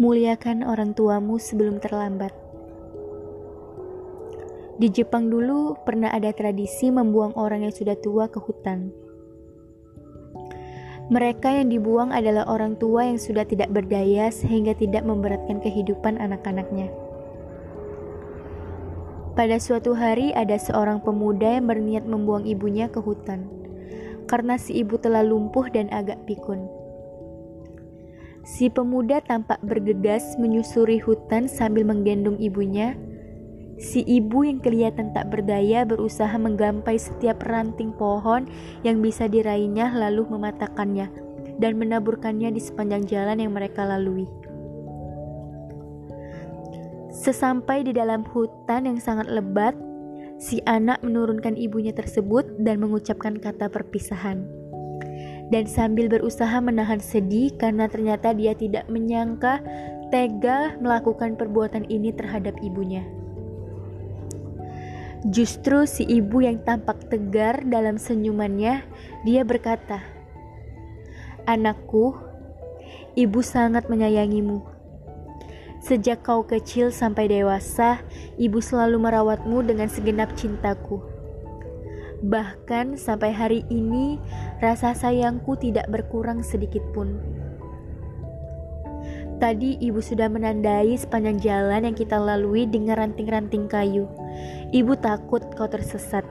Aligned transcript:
Muliakan 0.00 0.64
orang 0.64 0.96
tuamu 0.96 1.36
sebelum 1.36 1.76
terlambat. 1.76 2.32
Di 4.80 4.88
Jepang 4.88 5.28
dulu 5.28 5.76
pernah 5.84 6.08
ada 6.08 6.32
tradisi 6.32 6.88
membuang 6.88 7.36
orang 7.36 7.68
yang 7.68 7.74
sudah 7.76 8.00
tua 8.00 8.32
ke 8.32 8.40
hutan. 8.40 8.88
Mereka 11.12 11.52
yang 11.52 11.68
dibuang 11.68 12.16
adalah 12.16 12.48
orang 12.48 12.80
tua 12.80 13.12
yang 13.12 13.20
sudah 13.20 13.44
tidak 13.44 13.68
berdaya 13.76 14.32
sehingga 14.32 14.72
tidak 14.72 15.04
memberatkan 15.04 15.60
kehidupan 15.60 16.16
anak-anaknya. 16.16 16.88
Pada 19.36 19.60
suatu 19.60 19.92
hari 19.92 20.32
ada 20.32 20.56
seorang 20.56 21.04
pemuda 21.04 21.60
yang 21.60 21.68
berniat 21.68 22.08
membuang 22.08 22.48
ibunya 22.48 22.88
ke 22.88 23.04
hutan 23.04 23.52
karena 24.24 24.56
si 24.56 24.80
ibu 24.80 24.96
telah 24.96 25.20
lumpuh 25.20 25.68
dan 25.68 25.92
agak 25.92 26.24
pikun. 26.24 26.79
Si 28.40 28.72
pemuda 28.72 29.20
tampak 29.20 29.60
bergegas 29.60 30.36
menyusuri 30.40 30.96
hutan 30.96 31.44
sambil 31.44 31.84
menggendong 31.84 32.40
ibunya. 32.40 32.96
Si 33.80 34.04
ibu 34.04 34.44
yang 34.44 34.60
kelihatan 34.60 35.12
tak 35.16 35.32
berdaya 35.32 35.88
berusaha 35.88 36.32
menggampai 36.36 37.00
setiap 37.00 37.40
ranting 37.48 37.96
pohon 37.96 38.48
yang 38.84 39.00
bisa 39.00 39.24
diraihnya 39.28 39.92
lalu 39.96 40.28
mematahkannya 40.28 41.08
dan 41.60 41.72
menaburkannya 41.76 42.52
di 42.52 42.60
sepanjang 42.60 43.08
jalan 43.08 43.40
yang 43.40 43.52
mereka 43.52 43.84
lalui. 43.84 44.28
Sesampai 47.12 47.84
di 47.84 47.92
dalam 47.92 48.24
hutan 48.24 48.88
yang 48.88 48.96
sangat 49.00 49.28
lebat, 49.28 49.76
si 50.40 50.64
anak 50.64 51.04
menurunkan 51.04 51.56
ibunya 51.56 51.92
tersebut 51.92 52.60
dan 52.60 52.80
mengucapkan 52.80 53.36
kata 53.36 53.68
perpisahan 53.68 54.59
dan 55.50 55.66
sambil 55.66 56.06
berusaha 56.06 56.62
menahan 56.62 57.02
sedih 57.02 57.50
karena 57.58 57.90
ternyata 57.90 58.30
dia 58.30 58.54
tidak 58.54 58.86
menyangka 58.86 59.58
tega 60.14 60.78
melakukan 60.78 61.34
perbuatan 61.34 61.86
ini 61.90 62.14
terhadap 62.14 62.54
ibunya. 62.62 63.02
Justru 65.26 65.84
si 65.84 66.08
ibu 66.08 66.40
yang 66.40 66.64
tampak 66.64 67.12
tegar 67.12 67.60
dalam 67.68 68.00
senyumannya, 68.00 68.80
dia 69.28 69.42
berkata, 69.44 70.00
"Anakku, 71.44 72.16
ibu 73.12 73.40
sangat 73.44 73.92
menyayangimu. 73.92 74.64
Sejak 75.84 76.24
kau 76.24 76.48
kecil 76.48 76.88
sampai 76.88 77.28
dewasa, 77.28 78.00
ibu 78.40 78.64
selalu 78.64 78.96
merawatmu 78.96 79.60
dengan 79.60 79.92
segenap 79.92 80.32
cintaku." 80.40 81.19
Bahkan 82.20 83.00
sampai 83.00 83.32
hari 83.32 83.60
ini, 83.72 84.20
rasa 84.60 84.92
sayangku 84.92 85.56
tidak 85.56 85.88
berkurang 85.88 86.44
sedikit 86.44 86.84
pun. 86.92 87.16
Tadi 89.40 89.80
ibu 89.80 90.04
sudah 90.04 90.28
menandai 90.28 91.00
sepanjang 91.00 91.40
jalan 91.40 91.88
yang 91.88 91.96
kita 91.96 92.20
lalui 92.20 92.68
dengan 92.68 93.00
ranting-ranting 93.00 93.72
kayu. 93.72 94.04
Ibu 94.68 95.00
takut 95.00 95.40
kau 95.56 95.64
tersesat. 95.64 96.28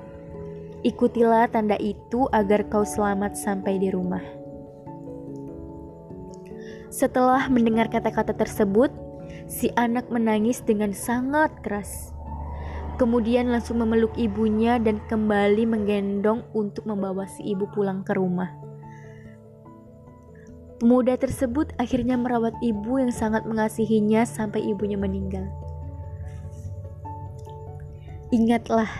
Ikutilah 0.85 1.49
tanda 1.49 1.73
itu 1.81 2.29
agar 2.29 2.69
kau 2.69 2.85
selamat 2.85 3.33
sampai 3.33 3.81
di 3.81 3.89
rumah. 3.89 4.21
Setelah 6.93 7.49
mendengar 7.49 7.89
kata-kata 7.89 8.37
tersebut, 8.37 8.93
si 9.49 9.73
anak 9.73 10.05
menangis 10.13 10.61
dengan 10.61 10.93
sangat 10.93 11.49
keras. 11.65 12.13
Kemudian 12.99 13.47
langsung 13.47 13.79
memeluk 13.79 14.11
ibunya 14.19 14.75
dan 14.75 14.99
kembali 15.07 15.63
menggendong 15.63 16.43
untuk 16.51 16.83
membawa 16.83 17.23
si 17.31 17.55
ibu 17.55 17.63
pulang 17.71 18.03
ke 18.03 18.11
rumah. 18.11 18.51
Pemuda 20.83 21.15
tersebut 21.15 21.71
akhirnya 21.79 22.19
merawat 22.19 22.55
ibu 22.59 22.99
yang 22.99 23.11
sangat 23.15 23.47
mengasihinya 23.47 24.27
sampai 24.27 24.67
ibunya 24.67 24.99
meninggal. 24.99 25.47
Ingatlah, 28.35 28.91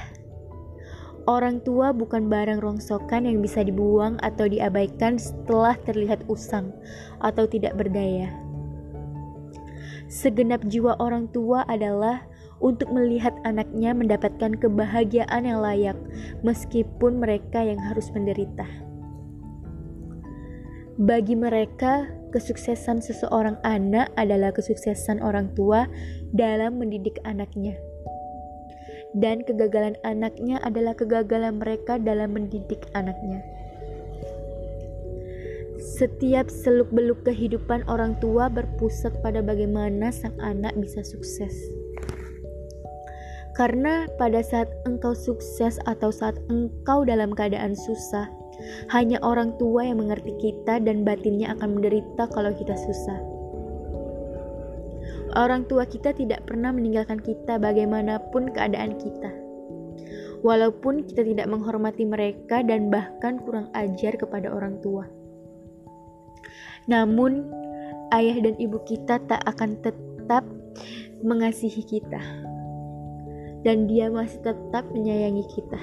orang 1.27 1.59
tua 1.63 1.91
bukan 1.91 2.31
barang 2.31 2.63
rongsokan 2.63 3.27
yang 3.27 3.43
bisa 3.43 3.67
dibuang 3.67 4.15
atau 4.23 4.47
diabaikan 4.47 5.19
setelah 5.19 5.75
terlihat 5.83 6.23
usang 6.31 6.71
atau 7.19 7.47
tidak 7.51 7.75
berdaya. 7.75 8.31
Segenap 10.07 10.63
jiwa 10.65 10.95
orang 10.97 11.29
tua 11.29 11.67
adalah 11.67 12.25
untuk 12.59 12.91
melihat 12.91 13.35
anaknya 13.47 13.95
mendapatkan 13.95 14.59
kebahagiaan 14.59 15.47
yang 15.47 15.59
layak, 15.63 15.97
meskipun 16.43 17.19
mereka 17.23 17.63
yang 17.63 17.79
harus 17.79 18.11
menderita. 18.11 18.67
Bagi 20.99 21.31
mereka, 21.39 22.11
kesuksesan 22.35 22.99
seseorang 22.99 23.55
anak 23.63 24.11
adalah 24.19 24.51
kesuksesan 24.51 25.23
orang 25.23 25.47
tua 25.55 25.87
dalam 26.35 26.75
mendidik 26.75 27.23
anaknya, 27.23 27.79
dan 29.15 29.39
kegagalan 29.47 29.95
anaknya 30.03 30.59
adalah 30.59 30.91
kegagalan 30.93 31.55
mereka 31.55 31.95
dalam 31.95 32.35
mendidik 32.35 32.83
anaknya. 32.91 33.39
Setiap 35.79 36.51
seluk-beluk 36.51 37.23
kehidupan 37.23 37.87
orang 37.87 38.19
tua 38.19 38.51
berpusat 38.51 39.15
pada 39.23 39.39
bagaimana 39.39 40.11
sang 40.11 40.35
anak 40.43 40.75
bisa 40.75 40.99
sukses. 41.07 41.55
Karena 43.59 44.07
pada 44.15 44.39
saat 44.39 44.71
engkau 44.87 45.11
sukses 45.11 45.83
atau 45.83 46.15
saat 46.15 46.39
engkau 46.47 47.03
dalam 47.03 47.35
keadaan 47.35 47.75
susah, 47.75 48.31
hanya 48.87 49.19
orang 49.19 49.51
tua 49.59 49.83
yang 49.83 49.99
mengerti 49.99 50.31
kita 50.39 50.79
dan 50.79 51.03
batinnya 51.03 51.51
akan 51.59 51.75
menderita 51.75 52.31
kalau 52.31 52.55
kita 52.55 52.71
susah. 52.79 53.19
Orang 55.35 55.67
tua 55.67 55.83
kita 55.83 56.15
tidak 56.15 56.47
pernah 56.47 56.71
meninggalkan 56.71 57.19
kita 57.19 57.59
bagaimanapun 57.59 58.47
keadaan 58.55 58.95
kita. 58.95 59.27
Walaupun 60.39 61.03
kita 61.03 61.27
tidak 61.27 61.51
menghormati 61.51 62.07
mereka 62.07 62.63
dan 62.63 62.87
bahkan 62.87 63.43
kurang 63.43 63.67
ajar 63.75 64.15
kepada 64.15 64.55
orang 64.55 64.79
tua. 64.79 65.03
Namun, 66.87 67.43
ayah 68.15 68.39
dan 68.39 68.55
ibu 68.55 68.79
kita 68.87 69.19
tak 69.27 69.43
akan 69.43 69.75
tetap 69.83 70.47
mengasihi 71.19 71.83
kita 71.83 72.48
dan 73.63 73.87
Dia 73.89 74.07
masih 74.07 74.39
tetap 74.43 74.87
menyayangi 74.91 75.45
kita. 75.51 75.81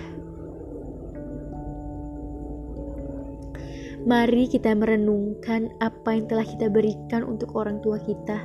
Mari 4.07 4.47
kita 4.47 4.71
merenungkan 4.79 5.75
apa 5.83 6.15
yang 6.15 6.31
telah 6.31 6.47
kita 6.47 6.71
berikan 6.71 7.27
untuk 7.27 7.59
orang 7.59 7.83
tua 7.83 7.99
kita. 7.99 8.39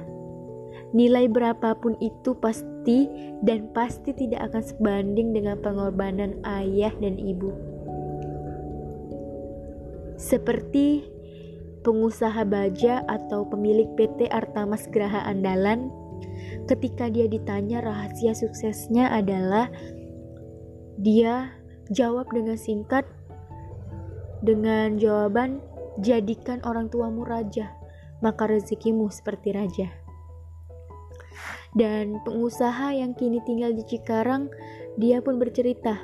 Nilai 0.91 1.29
berapapun 1.29 1.93
itu 2.01 2.33
pasti 2.41 3.05
dan 3.45 3.69
pasti 3.69 4.09
tidak 4.17 4.49
akan 4.49 4.63
sebanding 4.65 5.37
dengan 5.37 5.61
pengorbanan 5.61 6.41
ayah 6.43 6.89
dan 6.97 7.15
ibu. 7.21 7.53
Seperti 10.17 11.05
pengusaha 11.85 12.41
baja 12.41 13.05
atau 13.05 13.45
pemilik 13.45 13.89
PT 13.93 14.33
Artamas 14.33 14.89
Graha 14.89 15.29
Andalan 15.29 15.93
ketika 16.69 17.09
dia 17.09 17.25
ditanya 17.25 17.81
rahasia 17.81 18.35
suksesnya 18.35 19.09
adalah 19.09 19.69
dia 21.01 21.53
jawab 21.89 22.29
dengan 22.29 22.57
singkat 22.57 23.07
dengan 24.41 24.97
jawaban 24.97 25.61
jadikan 26.01 26.61
orang 26.65 26.89
tuamu 26.89 27.25
raja 27.25 27.73
maka 28.21 28.49
rezekimu 28.49 29.09
seperti 29.09 29.53
raja 29.53 29.89
dan 31.73 32.19
pengusaha 32.27 32.91
yang 32.91 33.15
kini 33.15 33.39
tinggal 33.47 33.71
di 33.71 33.83
Cikarang 33.87 34.51
dia 34.99 35.23
pun 35.23 35.39
bercerita 35.39 35.99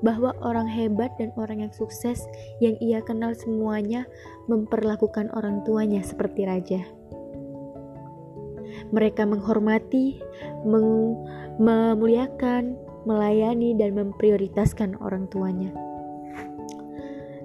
bahwa 0.00 0.32
orang 0.40 0.64
hebat 0.64 1.12
dan 1.20 1.28
orang 1.36 1.68
yang 1.68 1.72
sukses 1.76 2.24
yang 2.58 2.76
ia 2.80 3.04
kenal 3.04 3.36
semuanya 3.36 4.08
memperlakukan 4.48 5.28
orang 5.36 5.60
tuanya 5.68 6.00
seperti 6.00 6.48
raja. 6.48 6.80
Mereka 8.90 9.22
menghormati, 9.22 10.18
meng 10.66 11.14
memuliakan, 11.60 12.74
melayani, 13.04 13.76
dan 13.76 13.94
memprioritaskan 13.94 14.96
orang 14.98 15.28
tuanya. 15.28 15.70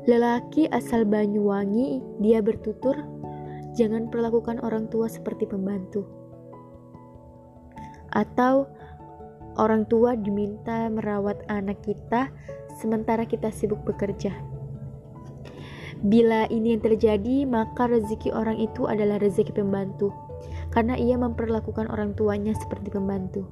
Lelaki 0.05 0.69
asal 0.69 1.03
Banyuwangi, 1.03 1.99
dia 2.21 2.39
bertutur, 2.39 2.95
jangan 3.75 4.07
perlakukan 4.07 4.61
orang 4.63 4.87
tua 4.87 5.09
seperti 5.11 5.49
pembantu. 5.49 6.07
Atau 8.15 8.69
orang 9.59 9.83
tua 9.91 10.15
diminta 10.15 10.87
merawat 10.87 11.43
anak 11.51 11.83
kita 11.83 12.31
sementara 12.79 13.27
kita 13.27 13.51
sibuk 13.51 13.83
bekerja. 13.83 14.31
Bila 16.05 16.45
ini 16.53 16.77
yang 16.77 16.83
terjadi, 16.85 17.49
maka 17.49 17.89
rezeki 17.89 18.29
orang 18.31 18.61
itu 18.61 18.85
adalah 18.85 19.17
rezeki 19.17 19.57
pembantu 19.57 20.13
karena 20.73 20.95
ia 20.95 21.19
memperlakukan 21.19 21.91
orang 21.91 22.15
tuanya 22.17 22.53
seperti 22.57 22.93
pembantu. 22.93 23.45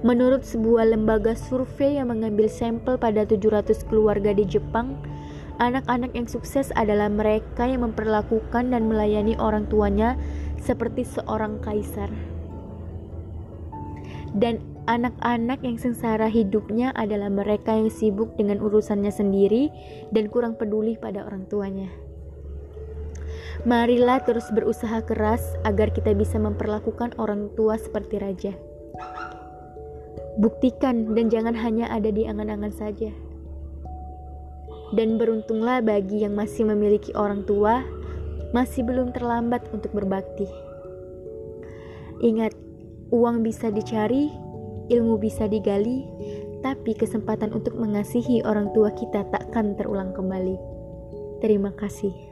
Menurut 0.00 0.48
sebuah 0.48 0.96
lembaga 0.96 1.36
survei 1.36 2.00
yang 2.00 2.08
mengambil 2.08 2.48
sampel 2.48 2.96
pada 2.96 3.28
700 3.28 3.84
keluarga 3.84 4.32
di 4.32 4.48
Jepang, 4.48 4.96
Anak-anak 5.60 6.16
yang 6.16 6.24
sukses 6.24 6.72
adalah 6.72 7.12
mereka 7.12 7.68
yang 7.68 7.84
memperlakukan 7.84 8.72
dan 8.72 8.88
melayani 8.88 9.36
orang 9.36 9.68
tuanya 9.68 10.16
seperti 10.56 11.04
seorang 11.04 11.60
kaisar. 11.60 12.08
Dan 14.30 14.62
anak-anak 14.86 15.62
yang 15.66 15.78
sengsara 15.78 16.30
hidupnya 16.30 16.94
adalah 16.94 17.30
mereka 17.30 17.74
yang 17.74 17.90
sibuk 17.90 18.34
dengan 18.38 18.62
urusannya 18.62 19.10
sendiri 19.10 19.70
dan 20.14 20.30
kurang 20.30 20.54
peduli 20.54 20.94
pada 20.94 21.26
orang 21.26 21.50
tuanya. 21.50 21.90
Marilah 23.68 24.24
terus 24.24 24.48
berusaha 24.54 25.04
keras 25.04 25.44
agar 25.68 25.92
kita 25.92 26.16
bisa 26.16 26.40
memperlakukan 26.40 27.12
orang 27.20 27.52
tua 27.52 27.76
seperti 27.76 28.16
raja. 28.16 28.52
Buktikan 30.40 31.12
dan 31.12 31.28
jangan 31.28 31.52
hanya 31.52 31.92
ada 31.92 32.08
di 32.08 32.24
angan-angan 32.24 32.72
saja. 32.72 33.12
Dan 34.96 35.20
beruntunglah 35.20 35.84
bagi 35.84 36.24
yang 36.24 36.34
masih 36.34 36.66
memiliki 36.66 37.12
orang 37.12 37.44
tua, 37.44 37.84
masih 38.56 38.80
belum 38.82 39.12
terlambat 39.12 39.68
untuk 39.76 39.92
berbakti. 39.92 40.48
Ingat, 42.24 42.56
uang 43.10 43.42
bisa 43.42 43.74
dicari, 43.74 44.30
ilmu 44.90 45.18
bisa 45.18 45.50
digali, 45.50 46.06
tapi 46.62 46.94
kesempatan 46.94 47.50
untuk 47.50 47.74
mengasihi 47.74 48.46
orang 48.46 48.70
tua 48.70 48.94
kita 48.94 49.26
takkan 49.34 49.74
terulang 49.74 50.14
kembali. 50.14 50.56
Terima 51.42 51.74
kasih. 51.74 52.29